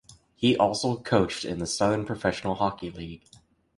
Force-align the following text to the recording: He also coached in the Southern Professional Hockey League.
He 0.35 0.57
also 0.57 0.97
coached 0.97 1.45
in 1.45 1.59
the 1.59 1.67
Southern 1.67 2.05
Professional 2.05 2.55
Hockey 2.55 2.89
League. 2.89 3.21